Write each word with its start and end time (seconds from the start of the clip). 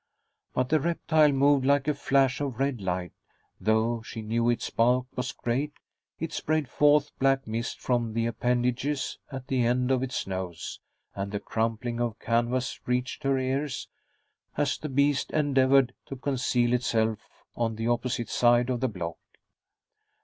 But 0.55 0.69
the 0.69 0.79
reptile 0.79 1.31
moved 1.31 1.63
like 1.63 1.87
a 1.87 1.93
flash 1.93 2.41
of 2.41 2.57
red 2.59 2.81
light, 2.81 3.13
though 3.59 4.01
she 4.01 4.23
knew 4.23 4.49
its 4.49 4.67
bulk 4.71 5.05
was 5.15 5.31
great; 5.31 5.73
it 6.17 6.33
sprayed 6.33 6.67
forth 6.67 7.11
black 7.19 7.45
mist 7.45 7.79
from 7.79 8.13
the 8.15 8.25
appendages 8.25 9.19
at 9.31 9.45
the 9.47 9.61
end 9.63 9.91
of 9.91 10.01
its 10.01 10.25
nose, 10.25 10.79
and 11.13 11.31
the 11.31 11.39
crumpling 11.39 12.01
of 12.01 12.17
canvas 12.17 12.79
reached 12.87 13.21
her 13.21 13.37
ears 13.37 13.89
as 14.57 14.79
the 14.79 14.89
beast 14.89 15.29
endeavored 15.33 15.93
to 16.07 16.15
conceal 16.15 16.73
itself 16.73 17.19
on 17.55 17.75
the 17.75 17.87
opposite 17.87 18.29
side 18.31 18.71
of 18.71 18.79
the 18.79 18.89
block. 18.89 19.19